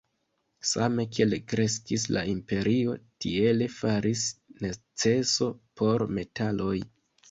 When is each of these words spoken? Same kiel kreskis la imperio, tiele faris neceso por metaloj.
Same 0.69 1.03
kiel 1.17 1.35
kreskis 1.51 2.07
la 2.17 2.25
imperio, 2.33 2.97
tiele 3.27 3.71
faris 3.77 4.27
neceso 4.67 5.55
por 5.81 6.11
metaloj. 6.21 6.79